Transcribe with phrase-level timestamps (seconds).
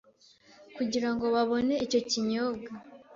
[0.75, 2.71] kugira ngo babone icyo kinyobwa